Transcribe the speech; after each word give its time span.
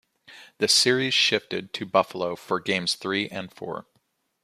The 0.57 0.67
series 0.67 1.13
shifted 1.13 1.73
to 1.73 1.85
Buffalo 1.85 2.35
for 2.35 2.59
games 2.59 2.95
three 2.95 3.29
and 3.29 3.53
four. 3.53 3.85